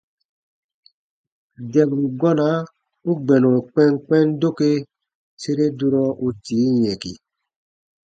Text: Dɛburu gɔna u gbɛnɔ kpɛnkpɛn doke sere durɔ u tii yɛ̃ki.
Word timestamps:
Dɛburu 1.71 2.07
gɔna 2.19 2.47
u 3.09 3.11
gbɛnɔ 3.23 3.49
kpɛnkpɛn 3.69 4.25
doke 4.41 4.67
sere 5.41 5.65
durɔ 5.79 6.03
u 6.25 6.27
tii 6.43 6.69
yɛ̃ki. 6.83 7.13